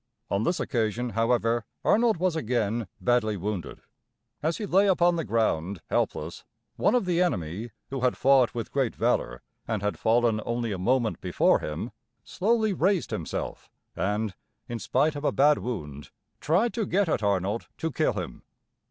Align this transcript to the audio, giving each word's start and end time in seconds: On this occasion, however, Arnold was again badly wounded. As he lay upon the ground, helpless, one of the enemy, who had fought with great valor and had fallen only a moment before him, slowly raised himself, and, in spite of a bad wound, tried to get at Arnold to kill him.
On 0.31 0.41
this 0.41 0.59
occasion, 0.59 1.11
however, 1.11 1.63
Arnold 1.85 2.17
was 2.17 2.35
again 2.35 2.87
badly 2.99 3.37
wounded. 3.37 3.81
As 4.41 4.57
he 4.57 4.65
lay 4.65 4.87
upon 4.87 5.15
the 5.15 5.23
ground, 5.23 5.79
helpless, 5.91 6.43
one 6.75 6.95
of 6.95 7.05
the 7.05 7.21
enemy, 7.21 7.69
who 7.91 7.99
had 8.01 8.17
fought 8.17 8.55
with 8.55 8.71
great 8.71 8.95
valor 8.95 9.43
and 9.67 9.83
had 9.83 9.99
fallen 9.99 10.41
only 10.43 10.71
a 10.71 10.79
moment 10.79 11.21
before 11.21 11.59
him, 11.59 11.91
slowly 12.23 12.73
raised 12.73 13.11
himself, 13.11 13.69
and, 13.95 14.33
in 14.67 14.79
spite 14.79 15.15
of 15.15 15.23
a 15.23 15.31
bad 15.31 15.59
wound, 15.59 16.09
tried 16.39 16.73
to 16.73 16.87
get 16.87 17.07
at 17.07 17.21
Arnold 17.21 17.67
to 17.77 17.91
kill 17.91 18.13
him. 18.13 18.41